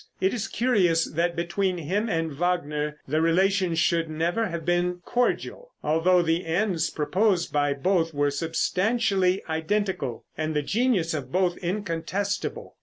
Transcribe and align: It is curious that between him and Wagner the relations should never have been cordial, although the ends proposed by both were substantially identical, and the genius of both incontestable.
It 0.19 0.33
is 0.33 0.47
curious 0.47 1.05
that 1.11 1.35
between 1.35 1.77
him 1.77 2.09
and 2.09 2.31
Wagner 2.33 2.97
the 3.07 3.21
relations 3.21 3.77
should 3.77 4.09
never 4.09 4.47
have 4.47 4.65
been 4.65 5.01
cordial, 5.05 5.69
although 5.83 6.23
the 6.23 6.43
ends 6.43 6.89
proposed 6.89 7.53
by 7.53 7.73
both 7.75 8.11
were 8.11 8.31
substantially 8.31 9.43
identical, 9.47 10.25
and 10.35 10.55
the 10.55 10.63
genius 10.63 11.13
of 11.13 11.31
both 11.31 11.55
incontestable. 11.57 12.77